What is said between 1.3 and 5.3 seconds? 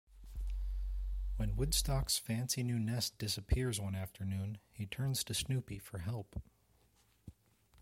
When Woodstock's fancy new nest disappears one afternoon, he turns